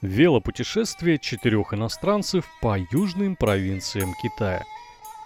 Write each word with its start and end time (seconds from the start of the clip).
Велопутешествие 0.00 1.18
четырех 1.18 1.74
иностранцев 1.74 2.48
по 2.60 2.78
южным 2.78 3.34
провинциям 3.34 4.14
Китая. 4.22 4.62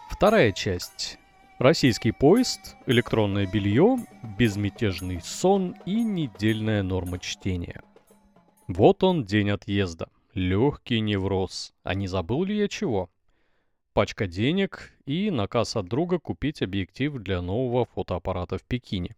Вторая 0.09 0.51
часть. 0.51 1.19
Российский 1.59 2.11
поезд, 2.11 2.77
электронное 2.87 3.47
белье, 3.47 3.99
безмятежный 4.39 5.21
сон 5.21 5.77
и 5.85 6.03
недельная 6.03 6.83
норма 6.83 7.19
чтения. 7.19 7.83
Вот 8.67 9.05
он, 9.05 9.27
день 9.27 9.51
отъезда. 9.51 10.09
Легкий 10.33 11.01
невроз. 11.01 11.75
А 11.83 11.95
не 11.95 12.07
забыл 12.07 12.45
ли 12.45 12.57
я 12.57 12.67
чего? 12.67 13.11
Пачка 13.93 14.27
денег 14.27 14.91
и 15.05 15.31
наказ 15.31 15.77
от 15.77 15.85
друга 15.85 16.19
купить 16.19 16.63
объектив 16.63 17.13
для 17.19 17.43
нового 17.43 17.85
фотоаппарата 17.85 18.57
в 18.57 18.63
Пекине. 18.63 19.17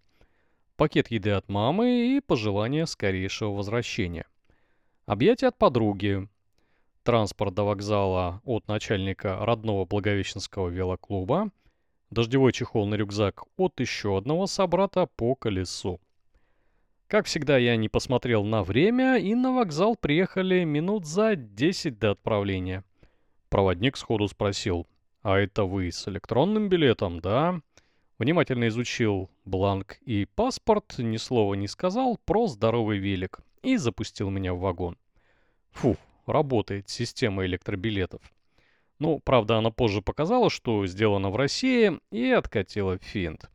Пакет 0.75 1.13
еды 1.13 1.31
от 1.31 1.49
мамы 1.49 2.17
и 2.17 2.21
пожелание 2.21 2.89
скорейшего 2.89 3.51
возвращения. 3.53 4.27
Объятия 5.07 5.49
от 5.49 5.59
подруги. 5.59 6.27
Транспорт 7.03 7.53
до 7.53 7.65
вокзала 7.65 8.41
от 8.43 8.67
начальника 8.69 9.37
родного 9.45 9.85
Благовещенского 9.85 10.71
велоклуба. 10.71 11.51
Дождевой 12.09 12.53
чехол 12.53 12.87
на 12.87 12.95
рюкзак 12.95 13.43
от 13.59 13.81
еще 13.81 14.17
одного 14.17 14.47
собрата 14.47 15.05
по 15.05 15.35
колесу. 15.35 16.01
Как 17.07 17.27
всегда, 17.27 17.59
я 17.59 17.77
не 17.77 17.91
посмотрел 17.91 18.45
на 18.45 18.63
время, 18.63 19.19
и 19.19 19.35
на 19.35 19.53
вокзал 19.53 19.95
приехали 19.95 20.65
минут 20.65 21.05
за 21.05 21.37
10 21.37 21.99
до 21.99 22.13
отправления. 22.13 22.83
Проводник 23.51 23.99
сходу 23.99 24.27
спросил, 24.27 24.87
«А 25.21 25.39
это 25.39 25.65
вы 25.65 25.93
с 25.93 26.09
электронным 26.09 26.71
билетом, 26.71 27.21
да?» 27.21 27.61
Внимательно 28.19 28.69
изучил 28.69 29.29
бланк 29.45 29.99
и 30.07 30.25
паспорт, 30.25 30.97
ни 30.97 31.19
слова 31.19 31.53
не 31.53 31.69
сказал 31.69 32.19
про 32.25 32.47
здоровый 32.47 32.97
велик 32.97 33.41
и 33.65 33.77
запустил 33.77 34.31
меня 34.31 34.55
в 34.55 34.61
вагон. 34.61 34.97
Фу, 35.75 35.97
работает 36.27 36.89
система 36.89 37.45
электробилетов. 37.45 38.23
Ну, 38.99 39.19
правда, 39.19 39.59
она 39.59 39.71
позже 39.71 40.03
показала, 40.03 40.49
что 40.49 40.87
сделано 40.87 41.31
в 41.31 41.37
России, 41.37 41.99
и 42.11 42.31
откатила 42.31 42.97
финт. 42.99 43.51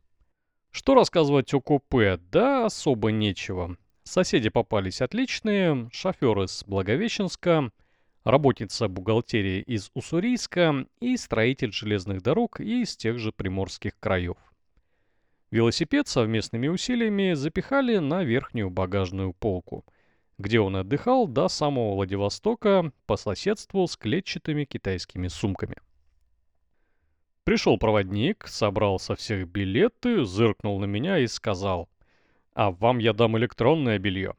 Что 0.70 0.94
рассказывать 0.94 1.52
о 1.54 1.60
купе? 1.60 2.18
Да 2.30 2.66
особо 2.66 3.10
нечего. 3.10 3.76
Соседи 4.04 4.50
попались 4.50 5.00
отличные, 5.00 5.88
шофер 5.92 6.42
из 6.42 6.62
Благовещенска, 6.64 7.72
работница 8.24 8.88
бухгалтерии 8.88 9.62
из 9.62 9.90
Уссурийска 9.94 10.86
и 11.00 11.16
строитель 11.16 11.72
железных 11.72 12.22
дорог 12.22 12.60
из 12.60 12.96
тех 12.96 13.18
же 13.18 13.32
приморских 13.32 13.98
краев. 13.98 14.36
Велосипед 15.50 16.06
совместными 16.06 16.68
усилиями 16.68 17.32
запихали 17.32 17.96
на 17.98 18.22
верхнюю 18.22 18.70
багажную 18.70 19.32
полку– 19.32 19.84
где 20.40 20.58
он 20.58 20.76
отдыхал 20.76 21.28
до 21.28 21.48
самого 21.48 21.94
Владивостока 21.94 22.92
по 23.06 23.16
соседству 23.16 23.86
с 23.86 23.96
клетчатыми 23.96 24.64
китайскими 24.64 25.28
сумками. 25.28 25.76
Пришел 27.44 27.78
проводник, 27.78 28.46
собрал 28.48 28.98
со 28.98 29.16
всех 29.16 29.46
билеты, 29.48 30.24
зыркнул 30.24 30.80
на 30.80 30.86
меня 30.86 31.18
и 31.18 31.26
сказал, 31.26 31.90
«А 32.54 32.70
вам 32.70 32.98
я 32.98 33.12
дам 33.12 33.36
электронное 33.36 33.98
белье». 33.98 34.34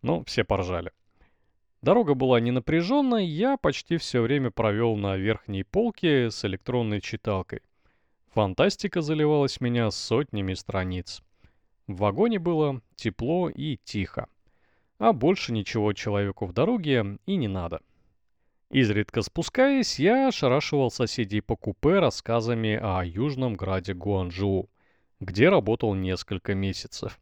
Ну, 0.00 0.24
все 0.24 0.42
поржали. 0.42 0.90
Дорога 1.82 2.14
была 2.14 2.40
не 2.40 2.50
напряженной, 2.50 3.26
я 3.26 3.56
почти 3.56 3.98
все 3.98 4.22
время 4.22 4.50
провел 4.50 4.96
на 4.96 5.16
верхней 5.16 5.64
полке 5.64 6.30
с 6.30 6.44
электронной 6.44 7.00
читалкой. 7.00 7.60
Фантастика 8.32 9.02
заливалась 9.02 9.60
меня 9.60 9.90
сотнями 9.90 10.54
страниц. 10.54 11.22
В 11.86 11.96
вагоне 11.96 12.38
было 12.38 12.80
тепло 12.96 13.50
и 13.50 13.76
тихо 13.84 14.28
а 15.02 15.12
больше 15.12 15.52
ничего 15.52 15.92
человеку 15.94 16.46
в 16.46 16.52
дороге 16.52 17.18
и 17.26 17.34
не 17.34 17.48
надо. 17.48 17.80
Изредка 18.70 19.22
спускаясь, 19.22 19.98
я 19.98 20.30
шарашивал 20.30 20.92
соседей 20.92 21.40
по 21.40 21.56
купе 21.56 21.98
рассказами 21.98 22.78
о 22.80 23.02
южном 23.04 23.54
граде 23.54 23.94
Гуанчжоу, 23.94 24.70
где 25.18 25.48
работал 25.48 25.94
несколько 25.94 26.54
месяцев, 26.54 27.18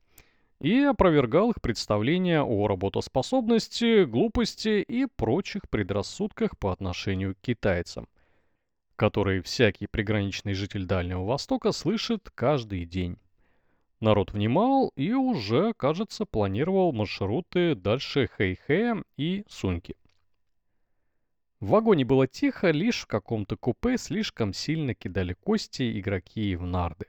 и 0.61 0.79
опровергал 0.83 1.53
их 1.53 1.63
представления 1.63 2.43
о 2.43 2.69
работоспособности, 2.69 4.05
глупости 4.05 4.83
и 4.83 5.07
прочих 5.07 5.63
предрассудках 5.71 6.59
по 6.59 6.73
отношению 6.73 7.35
к 7.35 7.39
китайцам, 7.41 8.09
которые 8.97 9.41
всякий 9.41 9.87
приграничный 9.87 10.53
житель 10.53 10.85
Дальнего 10.85 11.25
Востока 11.25 11.73
слышит 11.73 12.29
каждый 12.35 12.85
день. 12.85 13.17
Народ 14.01 14.33
внимал 14.33 14.93
и 14.97 15.13
уже, 15.13 15.75
кажется, 15.75 16.25
планировал 16.25 16.93
маршруты 16.93 17.75
дальше 17.75 18.29
Хэйхэя 18.29 19.03
и 19.19 19.45
Суньки. 19.47 19.95
В 21.61 21.69
вагоне 21.69 22.07
было 22.07 22.27
тихо, 22.27 22.71
лишь 22.71 23.03
в 23.03 23.07
каком-то 23.07 23.59
купе 23.59 23.99
слишком 23.99 24.55
сильно 24.55 24.95
кидали 24.95 25.35
кости 25.35 26.01
игроки 26.01 26.57
в 26.57 26.65
нарды, 26.65 27.09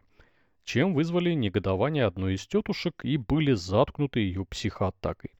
чем 0.66 0.94
вызвали 0.94 1.32
негодование 1.32 2.04
одной 2.04 2.34
из 2.34 2.46
тетушек 2.46 3.06
и 3.06 3.16
были 3.16 3.54
заткнуты 3.54 4.20
ее 4.20 4.44
психоатакой. 4.44 5.32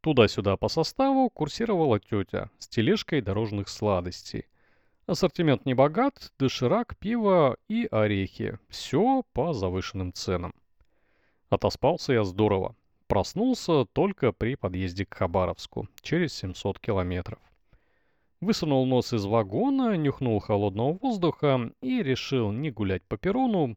Туда-сюда 0.00 0.56
по 0.56 0.68
составу 0.68 1.30
курсировала 1.30 2.00
тетя 2.00 2.50
с 2.58 2.66
тележкой 2.66 3.20
дорожных 3.20 3.68
сладостей– 3.68 4.46
Ассортимент 5.10 5.66
не 5.66 5.74
богат, 5.74 6.32
доширак, 6.38 6.96
пиво 6.96 7.56
и 7.66 7.88
орехи. 7.90 8.60
Все 8.68 9.24
по 9.32 9.52
завышенным 9.52 10.12
ценам. 10.12 10.54
Отоспался 11.48 12.12
я 12.12 12.22
здорово. 12.22 12.76
Проснулся 13.08 13.86
только 13.86 14.30
при 14.30 14.54
подъезде 14.54 15.04
к 15.04 15.14
Хабаровску, 15.14 15.88
через 16.00 16.32
700 16.34 16.78
километров. 16.78 17.40
Высунул 18.40 18.86
нос 18.86 19.12
из 19.12 19.24
вагона, 19.24 19.96
нюхнул 19.96 20.38
холодного 20.38 20.92
воздуха 20.92 21.72
и 21.80 22.04
решил 22.04 22.52
не 22.52 22.70
гулять 22.70 23.02
по 23.02 23.16
перрону, 23.16 23.76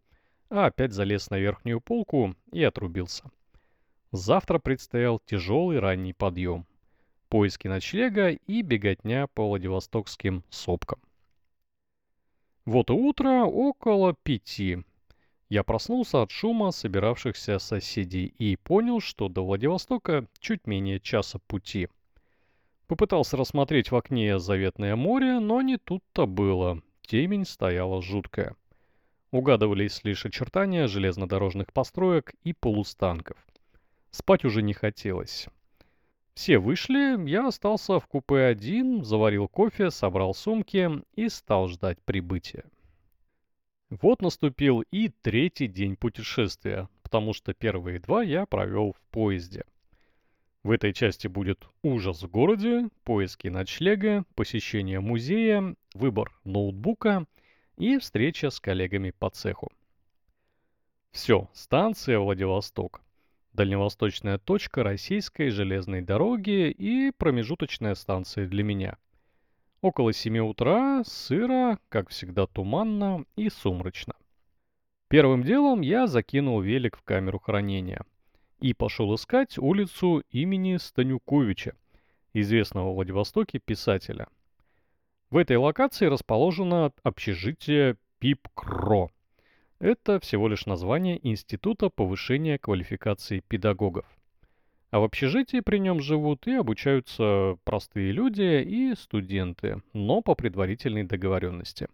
а 0.51 0.67
опять 0.67 0.93
залез 0.93 1.31
на 1.31 1.39
верхнюю 1.39 1.81
полку 1.81 2.35
и 2.51 2.63
отрубился. 2.63 3.23
Завтра 4.11 4.59
предстоял 4.59 5.17
тяжелый 5.17 5.79
ранний 5.79 6.13
подъем. 6.13 6.67
Поиски 7.27 7.67
ночлега 7.67 8.29
и 8.29 8.61
беготня 8.61 9.25
по 9.25 9.47
Владивостокским 9.47 10.43
сопкам. 10.51 10.99
Вот 12.65 12.89
и 12.89 12.93
утро 12.93 13.43
около 13.43 14.13
пяти. 14.13 14.83
Я 15.49 15.63
проснулся 15.63 16.21
от 16.21 16.31
шума 16.31 16.71
собиравшихся 16.71 17.59
соседей 17.59 18.33
и 18.37 18.55
понял, 18.55 19.01
что 19.01 19.27
до 19.27 19.45
Владивостока 19.45 20.27
чуть 20.39 20.65
менее 20.65 20.99
часа 20.99 21.39
пути. 21.47 21.89
Попытался 22.87 23.35
рассмотреть 23.37 23.91
в 23.91 23.95
окне 23.95 24.39
заветное 24.39 24.95
море, 24.95 25.39
но 25.39 25.61
не 25.61 25.77
тут-то 25.77 26.25
было. 26.25 26.81
Темень 27.01 27.45
стояла 27.45 28.01
жуткая. 28.01 28.55
Угадывались 29.31 30.03
лишь 30.03 30.25
очертания 30.25 30.87
железнодорожных 30.87 31.73
построек 31.73 32.33
и 32.43 32.53
полустанков. 32.53 33.37
Спать 34.11 34.45
уже 34.45 34.61
не 34.61 34.73
хотелось. 34.73 35.47
Все 36.33 36.57
вышли, 36.57 37.29
я 37.29 37.47
остался 37.47 37.99
в 37.99 38.07
купе 38.07 38.45
один, 38.45 39.03
заварил 39.03 39.47
кофе, 39.47 39.91
собрал 39.91 40.33
сумки 40.33 40.89
и 41.15 41.29
стал 41.29 41.67
ждать 41.67 42.01
прибытия. 42.01 42.65
Вот 43.89 44.23
наступил 44.23 44.81
и 44.89 45.09
третий 45.09 45.67
день 45.67 45.95
путешествия, 45.95 46.89
потому 47.03 47.33
что 47.33 47.53
первые 47.53 47.99
два 47.99 48.23
я 48.23 48.47
провел 48.47 48.93
в 48.93 49.01
поезде. 49.11 49.63
В 50.63 50.71
этой 50.71 50.93
части 50.93 51.27
будет 51.27 51.67
ужас 51.83 52.23
в 52.23 52.31
городе, 52.31 52.89
поиски 53.03 53.49
ночлега, 53.49 54.25
посещение 54.33 54.99
музея, 54.99 55.75
выбор 55.93 56.33
ноутбука 56.45 57.27
и 57.77 57.99
встреча 57.99 58.49
с 58.49 58.59
коллегами 58.59 59.11
по 59.11 59.29
цеху. 59.29 59.71
Все, 61.11 61.47
станция 61.53 62.17
Владивосток 62.17 63.03
дальневосточная 63.53 64.37
точка 64.37 64.83
российской 64.83 65.49
железной 65.49 66.01
дороги 66.01 66.69
и 66.69 67.11
промежуточная 67.11 67.95
станция 67.95 68.47
для 68.47 68.63
меня. 68.63 68.97
Около 69.81 70.13
7 70.13 70.39
утра, 70.39 71.03
сыро, 71.05 71.77
как 71.89 72.09
всегда 72.09 72.47
туманно 72.47 73.25
и 73.35 73.49
сумрачно. 73.49 74.15
Первым 75.07 75.43
делом 75.43 75.81
я 75.81 76.07
закинул 76.07 76.61
велик 76.61 76.97
в 76.97 77.03
камеру 77.03 77.39
хранения 77.39 78.03
и 78.59 78.73
пошел 78.73 79.13
искать 79.13 79.57
улицу 79.57 80.23
имени 80.31 80.77
Станюковича, 80.77 81.75
известного 82.33 82.91
в 82.91 82.95
Владивостоке 82.95 83.59
писателя. 83.59 84.27
В 85.29 85.37
этой 85.37 85.57
локации 85.57 86.05
расположено 86.05 86.91
общежитие 87.03 87.97
Пип-Кро– 88.19 89.09
это 89.83 90.17
всего 90.21 90.47
лишь 90.47 90.65
название 90.65 91.19
Института 91.27 91.89
повышения 91.89 92.57
квалификации 92.57 93.43
педагогов. 93.45 94.05
А 94.91 94.99
в 94.99 95.03
общежитии 95.03 95.59
при 95.59 95.79
нем 95.79 95.99
живут 95.99 96.47
и 96.47 96.53
обучаются 96.53 97.57
простые 97.65 98.13
люди 98.13 98.63
и 98.63 98.95
студенты, 98.95 99.81
но 99.91 100.21
по 100.21 100.35
предварительной 100.35 101.03
договоренности. 101.03 101.89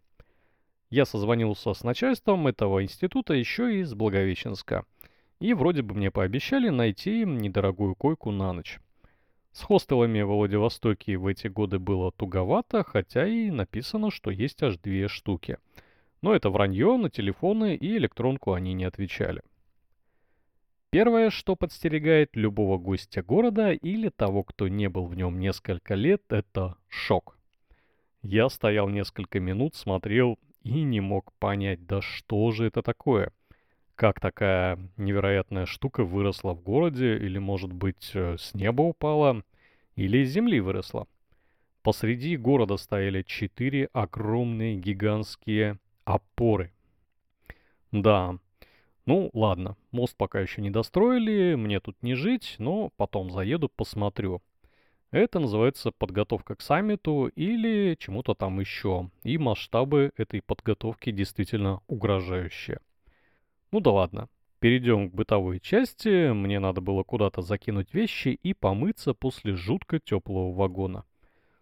Я 0.91 1.06
созвонился 1.06 1.74
с 1.74 1.83
начальством 1.83 2.45
этого 2.45 2.83
института 2.83 3.33
еще 3.33 3.80
из 3.80 3.95
Благовещенска. 3.95 4.86
И 5.39 5.56
вроде 5.56 5.81
бы 5.81 5.95
мне 5.95 6.12
пообещали 6.12 6.69
найти 6.69 7.21
им 7.21 7.39
недорогую 7.39 7.95
койку 7.95 8.30
на 8.30 8.53
ночь. 8.53 8.80
С 9.51 9.62
хостелами 9.62 10.21
в 10.21 10.27
Владивостоке 10.27 11.18
в 11.18 11.25
эти 11.25 11.47
годы 11.47 11.80
было 11.80 12.12
туговато, 12.12 12.83
хотя 12.83 13.25
и 13.25 13.50
написано, 13.50 14.12
что 14.12 14.30
есть 14.30 14.62
аж 14.62 14.77
две 14.77 15.07
штуки. 15.07 15.57
Но 16.21 16.36
это 16.36 16.50
вранье, 16.50 16.98
на 16.98 17.10
телефоны 17.10 17.75
и 17.75 17.98
электронку 17.98 18.54
они 18.54 18.74
не 18.74 18.83
отвечали. 18.83 19.42
Первое, 20.92 21.30
что 21.30 21.56
подстерегает 21.56 22.36
любого 22.36 22.77
гостя 22.77 23.21
города 23.21 23.71
или 23.71 24.10
того, 24.10 24.44
кто 24.44 24.68
не 24.68 24.89
был 24.89 25.06
в 25.06 25.16
нем 25.16 25.39
несколько 25.39 25.94
лет, 25.94 26.24
это 26.30 26.77
шок. 26.88 27.38
Я 28.24 28.50
стоял 28.50 28.89
несколько 28.89 29.39
минут, 29.39 29.75
смотрел 29.75 30.39
и 30.63 30.81
не 30.81 31.00
мог 31.00 31.31
понять, 31.33 31.86
да 31.86 32.01
что 32.01 32.51
же 32.51 32.65
это 32.65 32.81
такое? 32.81 33.31
Как 33.95 34.19
такая 34.19 34.80
невероятная 34.98 35.65
штука 35.65 36.04
выросла 36.04 36.54
в 36.54 36.62
городе, 36.62 37.18
или, 37.18 37.38
может 37.38 37.72
быть, 37.72 38.12
э, 38.13 38.38
с 38.38 38.54
неба 38.54 38.81
упала, 38.81 39.44
или 39.95 40.19
из 40.19 40.31
земли 40.31 40.60
выросла? 40.60 41.07
Посреди 41.83 42.36
города 42.36 42.77
стояли 42.77 43.22
четыре 43.22 43.89
огромные 43.94 44.75
гигантские 44.75 45.80
опоры. 46.09 46.73
Да, 47.91 48.38
ну 49.06 49.29
ладно, 49.33 49.77
мост 49.91 50.15
пока 50.17 50.39
еще 50.39 50.61
не 50.61 50.69
достроили, 50.69 51.56
мне 51.56 51.79
тут 51.79 52.01
не 52.01 52.15
жить, 52.15 52.56
но 52.57 52.91
потом 52.97 53.31
заеду, 53.31 53.69
посмотрю. 53.69 54.41
Это 55.11 55.39
называется 55.39 55.91
подготовка 55.91 56.56
к 56.56 56.61
саммиту 56.61 57.27
или 57.35 57.95
чему-то 58.00 58.35
там 58.35 58.59
еще. 58.59 59.09
И 59.23 59.39
масштабы 59.39 60.11
этой 60.17 60.41
подготовки 60.41 61.11
действительно 61.11 61.81
угрожающие. 61.88 62.79
Ну 63.71 63.79
да 63.79 63.91
ладно. 63.91 64.29
Перейдем 64.59 65.09
к 65.09 65.13
бытовой 65.15 65.59
части. 65.59 66.31
Мне 66.31 66.59
надо 66.59 66.81
было 66.81 67.01
куда-то 67.01 67.41
закинуть 67.41 67.94
вещи 67.94 68.29
и 68.29 68.53
помыться 68.53 69.15
после 69.15 69.55
жутко 69.55 70.00
теплого 70.00 70.53
вагона. 70.53 71.05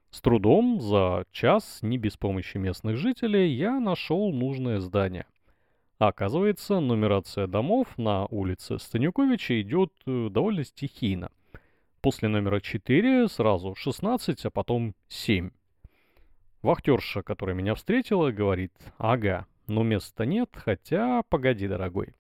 С 0.10 0.22
трудом, 0.22 0.80
за 0.80 1.26
час, 1.32 1.80
не 1.82 1.98
без 1.98 2.18
помощи 2.18 2.58
местных 2.58 2.98
жителей, 2.98 3.52
я 3.54 3.80
нашел 3.80 4.32
нужное 4.32 4.80
здание. 4.80 5.26
оказывается, 6.00 6.80
нумерация 6.80 7.48
домов 7.48 7.98
на 7.98 8.26
улице 8.28 8.80
Станюковича 8.80 9.62
идет 9.62 9.92
э, 10.06 10.30
довольно 10.30 10.64
стихийно. 10.64 11.32
После 12.02 12.30
номера 12.30 12.60
4 12.60 13.28
сразу 13.28 13.76
16, 13.76 14.46
а 14.46 14.50
потом 14.52 14.94
7. 15.10 15.50
Вахтерша, 16.62 17.24
которая 17.24 17.56
меня 17.56 17.76
встретила, 17.76 18.32
говорит, 18.32 18.74
ага, 18.98 19.46
но 19.68 19.84
места 19.84 20.26
нет, 20.26 20.50
хотя, 20.54 21.24
погоди, 21.24 21.68
дорогой. 21.68 22.14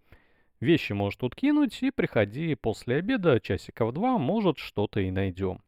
Вещи 0.59 0.93
можешь 0.93 1.17
тут 1.17 1.35
кинуть 1.35 1.81
и 1.83 1.91
приходи 1.91 2.55
после 2.55 2.97
обеда, 2.97 3.39
часиков 3.39 3.93
два, 3.93 4.17
может, 4.17 4.57
что-то 4.57 4.99
и 4.99 5.11
найдем. 5.11 5.61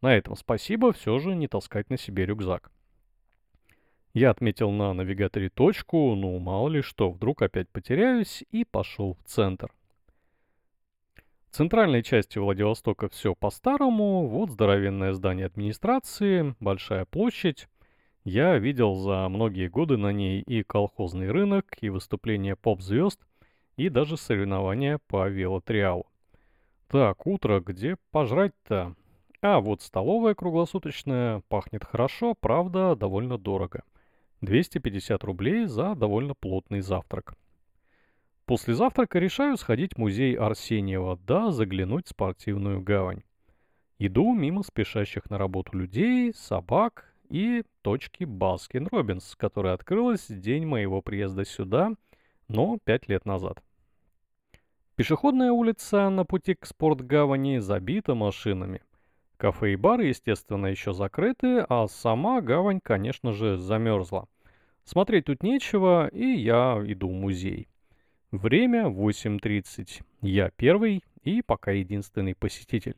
На 0.00 0.16
этом 0.16 0.36
спасибо, 0.36 0.92
все 0.92 1.18
же 1.18 1.34
не 1.34 1.48
таскать 1.48 1.90
на 1.90 1.98
себе 1.98 2.24
рюкзак. 2.24 2.70
Я 4.12 4.30
отметил 4.30 4.70
на 4.70 4.92
навигаторе 4.92 5.50
точку, 5.50 6.14
ну 6.16 6.38
мало 6.38 6.68
ли 6.68 6.82
что, 6.82 7.10
вдруг 7.10 7.42
опять 7.42 7.68
потеряюсь, 7.68 8.42
и 8.50 8.64
пошел 8.64 9.14
в 9.14 9.22
центр. 9.24 9.70
В 11.50 11.56
центральной 11.56 12.02
части 12.02 12.38
Владивостока 12.38 13.08
все 13.08 13.34
по-старому, 13.34 14.26
вот 14.26 14.50
здоровенное 14.50 15.12
здание 15.12 15.46
администрации, 15.46 16.54
большая 16.60 17.04
площадь. 17.04 17.68
Я 18.24 18.58
видел 18.58 18.94
за 18.94 19.28
многие 19.28 19.68
годы 19.68 19.96
на 19.96 20.12
ней 20.12 20.42
и 20.42 20.62
колхозный 20.62 21.30
рынок, 21.30 21.76
и 21.80 21.88
выступления 21.88 22.54
поп-звезд, 22.54 23.20
и 23.76 23.88
даже 23.88 24.16
соревнования 24.16 25.00
по 25.06 25.28
велотриалу. 25.28 26.06
Так, 26.88 27.26
утро, 27.26 27.60
где 27.60 27.96
пожрать-то? 28.10 28.94
А 29.42 29.60
вот 29.60 29.80
столовая 29.80 30.34
круглосуточная 30.34 31.42
пахнет 31.48 31.84
хорошо, 31.84 32.34
правда, 32.34 32.94
довольно 32.94 33.38
дорого. 33.38 33.84
250 34.42 35.24
рублей 35.24 35.64
за 35.64 35.94
довольно 35.94 36.34
плотный 36.34 36.80
завтрак. 36.80 37.34
После 38.44 38.74
завтрака 38.74 39.18
решаю 39.18 39.56
сходить 39.56 39.94
в 39.94 39.98
музей 39.98 40.34
Арсеньева, 40.34 41.18
да 41.26 41.52
заглянуть 41.52 42.06
в 42.06 42.10
спортивную 42.10 42.82
гавань. 42.82 43.22
Иду 43.98 44.34
мимо 44.34 44.62
спешащих 44.62 45.30
на 45.30 45.38
работу 45.38 45.76
людей, 45.76 46.34
собак 46.34 47.14
и 47.30 47.62
точки 47.82 48.24
Baskin 48.24 48.88
Robbins, 48.90 49.36
которая 49.36 49.74
открылась 49.74 50.26
день 50.26 50.66
моего 50.66 51.00
приезда 51.00 51.44
сюда, 51.44 51.92
но 52.48 52.78
пять 52.84 53.08
лет 53.08 53.24
назад. 53.24 53.62
Пешеходная 54.96 55.52
улица 55.52 56.10
на 56.10 56.24
пути 56.24 56.54
к 56.54 56.66
спортгавани 56.66 57.58
забита 57.58 58.14
машинами. 58.14 58.82
Кафе 59.40 59.72
и 59.72 59.76
бары, 59.76 60.08
естественно, 60.08 60.66
еще 60.66 60.92
закрыты, 60.92 61.64
а 61.66 61.88
сама 61.88 62.42
гавань, 62.42 62.78
конечно 62.82 63.32
же, 63.32 63.56
замерзла. 63.56 64.28
Смотреть 64.84 65.24
тут 65.24 65.42
нечего, 65.42 66.08
и 66.08 66.26
я 66.26 66.78
иду 66.86 67.08
в 67.08 67.14
музей. 67.14 67.66
Время 68.32 68.88
8.30. 68.88 70.02
Я 70.20 70.50
первый 70.50 71.02
и 71.22 71.40
пока 71.40 71.70
единственный 71.70 72.34
посетитель. 72.34 72.96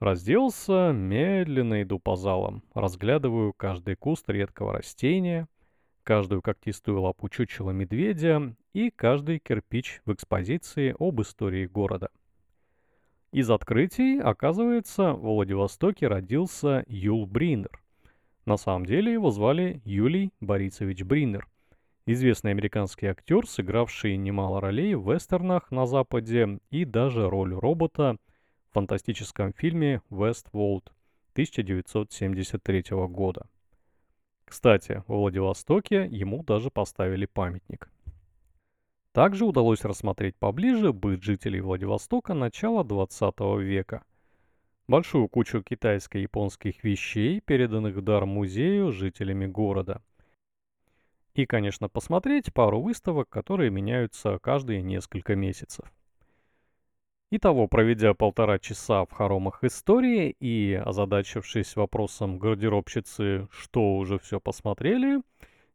Разделся, 0.00 0.92
медленно 0.92 1.80
иду 1.82 1.98
по 1.98 2.14
залам, 2.14 2.62
разглядываю 2.74 3.54
каждый 3.54 3.96
куст 3.96 4.28
редкого 4.28 4.74
растения, 4.74 5.48
каждую 6.02 6.42
когтистую 6.42 7.00
лапу 7.00 7.30
чучела 7.30 7.70
медведя 7.70 8.54
и 8.74 8.90
каждый 8.90 9.38
кирпич 9.38 10.02
в 10.04 10.12
экспозиции 10.12 10.94
об 10.98 11.22
истории 11.22 11.64
города. 11.64 12.10
Из 13.34 13.50
открытий, 13.50 14.20
оказывается, 14.20 15.12
в 15.12 15.22
Владивостоке 15.22 16.06
родился 16.06 16.84
Юл 16.86 17.26
Бринер. 17.26 17.82
На 18.46 18.56
самом 18.56 18.86
деле 18.86 19.12
его 19.12 19.32
звали 19.32 19.82
Юлий 19.84 20.30
Борисович 20.40 21.02
Бринер 21.02 21.48
известный 22.06 22.52
американский 22.52 23.06
актер, 23.06 23.44
сыгравший 23.44 24.16
немало 24.16 24.60
ролей 24.60 24.94
в 24.94 25.12
вестернах 25.12 25.72
на 25.72 25.84
Западе 25.84 26.60
и 26.70 26.84
даже 26.84 27.28
роль 27.28 27.52
робота 27.54 28.18
в 28.70 28.74
фантастическом 28.74 29.52
фильме 29.52 30.00
«Westworld» 30.10 30.92
1973 31.32 32.84
года. 33.08 33.48
Кстати, 34.44 35.02
во 35.08 35.16
Владивостоке 35.16 36.06
ему 36.08 36.44
даже 36.44 36.70
поставили 36.70 37.26
памятник. 37.26 37.90
Также 39.14 39.46
удалось 39.46 39.86
рассмотреть 39.86 40.36
поближе 40.36 40.92
быт 40.92 41.22
жителей 41.22 41.62
Владивостока 41.62 42.34
начала 42.34 42.84
20 42.84 43.40
века. 43.62 44.04
Большую 44.88 45.28
кучу 45.28 45.62
китайско-японских 45.62 46.84
вещей, 46.84 47.40
переданных 47.40 47.96
в 47.96 48.02
дар 48.02 48.26
музею 48.26 48.92
жителями 48.92 49.46
города– 49.46 50.02
и, 51.34 51.46
конечно, 51.46 51.88
посмотреть 51.88 52.52
пару 52.52 52.80
выставок, 52.80 53.28
которые 53.28 53.70
меняются 53.70 54.38
каждые 54.38 54.82
несколько 54.82 55.34
месяцев. 55.34 55.92
Итого, 57.30 57.66
проведя 57.66 58.14
полтора 58.14 58.60
часа 58.60 59.04
в 59.04 59.10
хоромах 59.10 59.64
истории 59.64 60.30
и 60.38 60.74
озадачившись 60.74 61.74
вопросом 61.74 62.38
гардеробщицы, 62.38 63.48
что 63.50 63.96
уже 63.96 64.18
все 64.20 64.38
посмотрели, 64.38 65.20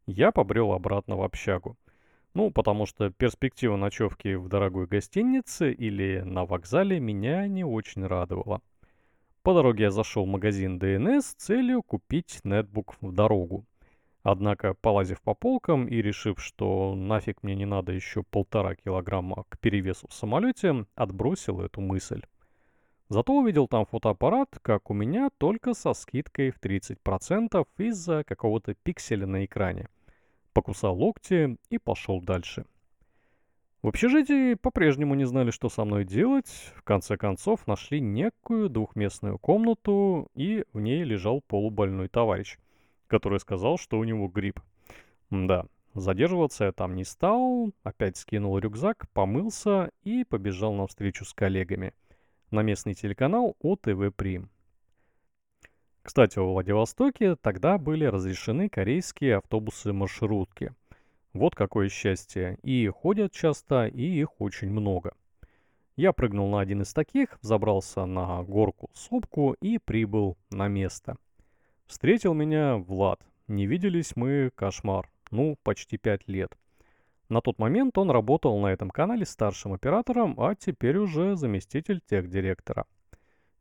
я 0.06 0.32
побрел 0.32 0.72
обратно 0.72 1.16
в 1.16 1.22
общагу. 1.22 1.76
Ну, 2.34 2.50
потому 2.50 2.86
что 2.86 3.10
перспектива 3.10 3.76
ночевки 3.76 4.34
в 4.34 4.48
дорогой 4.48 4.86
гостинице 4.86 5.72
или 5.72 6.20
на 6.24 6.44
вокзале 6.44 7.00
меня 7.00 7.48
не 7.48 7.64
очень 7.64 8.06
радовала. 8.06 8.62
По 9.42 9.54
дороге 9.54 9.84
я 9.84 9.90
зашел 9.90 10.24
в 10.24 10.28
магазин 10.28 10.78
DNS 10.78 11.22
с 11.22 11.34
целью 11.34 11.82
купить 11.82 12.40
нетбук 12.44 12.96
в 13.00 13.12
дорогу. 13.12 13.64
Однако, 14.22 14.74
полазив 14.74 15.22
по 15.22 15.34
полкам 15.34 15.88
и 15.88 16.02
решив, 16.02 16.40
что 16.40 16.94
нафиг 16.94 17.42
мне 17.42 17.54
не 17.54 17.64
надо 17.64 17.92
еще 17.92 18.22
полтора 18.22 18.74
килограмма 18.74 19.44
к 19.48 19.58
перевесу 19.58 20.06
в 20.08 20.12
самолете, 20.12 20.84
отбросил 20.94 21.62
эту 21.62 21.80
мысль. 21.80 22.22
Зато 23.08 23.32
увидел 23.32 23.66
там 23.66 23.86
фотоаппарат, 23.86 24.58
как 24.62 24.90
у 24.90 24.94
меня, 24.94 25.30
только 25.38 25.74
со 25.74 25.94
скидкой 25.94 26.50
в 26.50 26.60
30% 26.60 27.66
из-за 27.78 28.22
какого-то 28.24 28.74
пикселя 28.74 29.26
на 29.26 29.44
экране. 29.44 29.88
Покусал 30.52 30.96
локти 30.96 31.56
и 31.68 31.78
пошел 31.78 32.20
дальше. 32.20 32.64
В 33.82 33.88
общежитии 33.88 34.54
по-прежнему 34.54 35.14
не 35.14 35.24
знали, 35.24 35.50
что 35.50 35.68
со 35.68 35.84
мной 35.84 36.04
делать. 36.04 36.72
В 36.76 36.82
конце 36.82 37.16
концов 37.16 37.66
нашли 37.66 38.00
некую 38.00 38.68
двухместную 38.68 39.38
комнату, 39.38 40.28
и 40.34 40.64
в 40.72 40.80
ней 40.80 41.02
лежал 41.04 41.40
полубольной 41.40 42.08
товарищ– 42.08 42.58
который 43.10 43.40
сказал, 43.40 43.76
что 43.76 43.98
у 43.98 44.04
него 44.04 44.28
грипп. 44.28 44.60
Да, 45.30 45.66
задерживаться 45.94 46.66
я 46.66 46.72
там 46.72 46.94
не 46.94 47.04
стал, 47.04 47.72
опять 47.82 48.16
скинул 48.16 48.56
рюкзак, 48.56 49.10
помылся 49.12 49.90
и 50.04 50.24
побежал 50.24 50.72
на 50.72 50.86
встречу 50.86 51.24
с 51.24 51.34
коллегами 51.34 51.92
на 52.50 52.62
местный 52.62 52.94
телеканал 52.94 53.56
ОТВ 53.60 54.14
Прим. 54.16 54.48
Кстати, 56.02 56.38
во 56.38 56.46
Владивостоке 56.52 57.36
тогда 57.36 57.78
были 57.78 58.04
разрешены 58.04 58.68
корейские 58.68 59.36
автобусы-маршрутки. 59.36 60.72
Вот 61.32 61.54
какое 61.54 61.88
счастье. 61.88 62.58
И 62.62 62.88
ходят 62.88 63.32
часто, 63.32 63.86
и 63.86 64.02
их 64.02 64.40
очень 64.40 64.70
много. 64.70 65.12
Я 65.96 66.12
прыгнул 66.12 66.50
на 66.50 66.60
один 66.60 66.82
из 66.82 66.94
таких, 66.94 67.38
забрался 67.42 68.06
на 68.06 68.42
горку 68.42 68.90
сопку 68.94 69.54
и 69.60 69.78
прибыл 69.78 70.38
на 70.50 70.66
место. 70.68 71.16
Встретил 71.86 72.32
меня 72.32 72.76
Влад. 72.76 73.20
Не 73.48 73.66
виделись 73.66 74.16
мы, 74.16 74.50
кошмар, 74.54 75.10
ну, 75.30 75.58
почти 75.62 75.98
пять 75.98 76.26
лет. 76.28 76.56
На 77.28 77.40
тот 77.40 77.58
момент 77.58 77.98
он 77.98 78.10
работал 78.10 78.58
на 78.58 78.68
этом 78.68 78.90
канале 78.90 79.26
старшим 79.26 79.72
оператором, 79.72 80.34
а 80.40 80.54
теперь 80.54 80.96
уже 80.96 81.36
заместитель 81.36 82.00
техдиректора. 82.00 82.86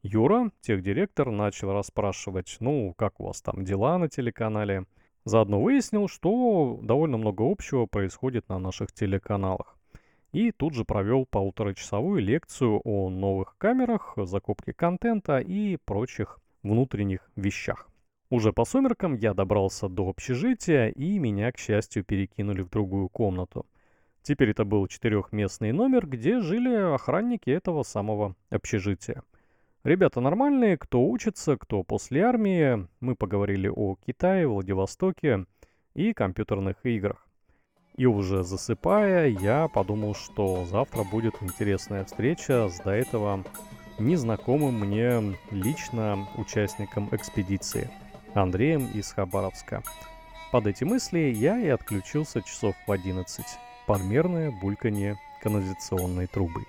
Юра, 0.01 0.49
техдиректор, 0.61 1.29
начал 1.29 1.73
расспрашивать, 1.73 2.55
ну, 2.61 2.93
как 2.97 3.19
у 3.19 3.25
вас 3.25 3.41
там 3.41 3.65
дела 3.65 3.97
на 3.97 4.07
телеканале. 4.07 4.85
Заодно 5.25 5.59
выяснил, 5.59 6.07
что 6.07 6.79
довольно 6.81 7.17
много 7.17 7.43
общего 7.43 7.85
происходит 7.85 8.47
на 8.47 8.59
наших 8.59 8.93
телеканалах. 8.93 9.77
И 10.31 10.51
тут 10.51 10.73
же 10.73 10.85
провел 10.85 11.25
полуторачасовую 11.25 12.21
лекцию 12.21 12.79
о 12.85 13.09
новых 13.09 13.57
камерах, 13.57 14.13
закупке 14.15 14.71
контента 14.71 15.39
и 15.39 15.75
прочих 15.83 16.39
внутренних 16.63 17.29
вещах. 17.35 17.89
Уже 18.29 18.53
по 18.53 18.63
сумеркам 18.63 19.15
я 19.15 19.33
добрался 19.33 19.89
до 19.89 20.07
общежития, 20.07 20.87
и 20.89 21.19
меня, 21.19 21.51
к 21.51 21.57
счастью, 21.57 22.05
перекинули 22.05 22.61
в 22.61 22.69
другую 22.69 23.09
комнату. 23.09 23.65
Теперь 24.21 24.51
это 24.51 24.63
был 24.63 24.87
четырехместный 24.87 25.73
номер, 25.73 26.07
где 26.07 26.39
жили 26.39 26.93
охранники 26.93 27.49
этого 27.49 27.83
самого 27.83 28.35
общежития. 28.49 29.23
Ребята 29.85 30.19
нормальные, 30.19 30.77
кто 30.77 31.01
учится, 31.01 31.55
кто 31.55 31.83
после 31.83 32.23
армии. 32.23 32.85
Мы 32.99 33.15
поговорили 33.15 33.69
о 33.73 33.95
Китае, 34.05 34.45
Владивостоке 34.45 35.45
и 35.93 36.11
компьютерных 36.11 36.75
играх. 36.83 37.25
И 37.95 38.05
уже 38.05 38.43
засыпая, 38.43 39.27
я 39.27 39.69
подумал, 39.69 40.15
что 40.15 40.65
завтра 40.65 41.05
будет 41.05 41.35
интересная 41.41 42.03
встреча 42.03 42.67
с 42.67 42.79
до 42.81 42.91
этого 42.91 43.45
незнакомым 43.99 44.81
мне 44.81 45.37
лично 45.49 46.27
участником 46.35 47.07
экспедиции, 47.13 47.89
Андреем 48.33 48.85
из 48.93 49.13
Хабаровска. 49.13 49.81
Под 50.51 50.67
эти 50.67 50.83
мысли 50.83 51.33
я 51.33 51.57
и 51.57 51.67
отключился 51.69 52.41
часов 52.41 52.75
в 52.85 52.91
11. 52.91 53.45
Подмерное 53.87 54.51
бульканье 54.51 55.17
канализационной 55.41 56.27
трубы. 56.27 56.65